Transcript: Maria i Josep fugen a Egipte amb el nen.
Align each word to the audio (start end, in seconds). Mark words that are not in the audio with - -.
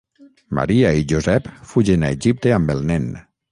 Maria 0.59 0.93
i 1.01 1.05
Josep 1.11 1.51
fugen 1.73 2.07
a 2.07 2.11
Egipte 2.19 2.57
amb 2.59 2.77
el 2.77 2.85
nen. 2.93 3.09